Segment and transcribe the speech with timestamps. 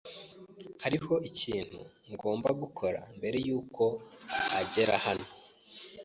[0.83, 1.79] Hariho ikintu
[2.11, 3.83] ngomba gukora mbere yuko
[4.59, 5.27] agera hano.